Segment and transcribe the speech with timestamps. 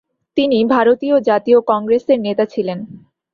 [0.37, 2.79] তিনি ভারতীয় জাতীয় কংগ্রেসের নেতা ছিলেন।